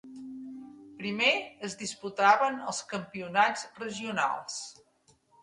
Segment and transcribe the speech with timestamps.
[1.01, 1.33] Primer
[1.67, 4.59] es disputaven els campionats regionals.